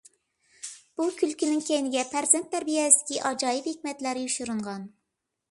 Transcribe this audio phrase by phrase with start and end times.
[1.01, 4.91] بۇ كۈلكىنىڭ كەينىگە پەرزەنت تەربىيەسىدىكى ئاجايىپ ھېكمەتلەر يوشۇرۇنغان.